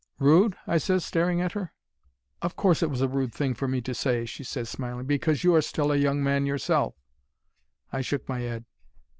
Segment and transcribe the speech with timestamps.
[0.17, 1.73] "'Rude?' I ses, staring at her.
[2.41, 5.43] "'Of course it was a rude thing for me to say,' she ses, smiling; 'because
[5.43, 6.95] you are still a young man yourself.'
[7.93, 8.65] "I shook my 'ead.